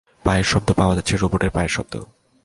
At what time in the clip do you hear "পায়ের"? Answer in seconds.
0.25-0.43, 1.49-1.69